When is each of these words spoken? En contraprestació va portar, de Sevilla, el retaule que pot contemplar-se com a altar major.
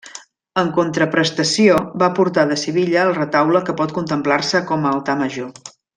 En 0.59 0.69
contraprestació 0.77 1.75
va 2.03 2.09
portar, 2.21 2.45
de 2.53 2.57
Sevilla, 2.61 3.03
el 3.11 3.15
retaule 3.19 3.61
que 3.69 3.77
pot 3.83 3.95
contemplar-se 3.99 4.63
com 4.73 4.89
a 4.89 4.95
altar 4.95 5.17
major. 5.25 5.55